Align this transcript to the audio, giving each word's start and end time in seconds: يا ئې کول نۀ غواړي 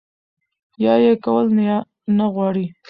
يا 0.83 0.93
ئې 1.03 1.11
کول 1.25 1.45
نۀ 2.17 2.25
غواړي 2.33 2.65